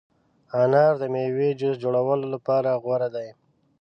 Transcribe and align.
انار 0.61 0.93
د 1.01 1.03
مېوې 1.13 1.49
جوس 1.59 1.75
جوړولو 1.83 2.27
لپاره 2.35 2.69
غوره 2.83 3.09
دی. 3.15 3.27